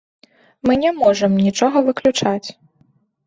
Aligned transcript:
Мы 0.69 0.77
не 0.83 0.91
можам 1.01 1.31
нічога 1.43 1.77
выключаць. 1.89 2.47